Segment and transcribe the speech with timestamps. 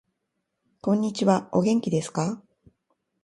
[0.81, 1.47] こんにちは。
[1.51, 2.41] お元気ですか。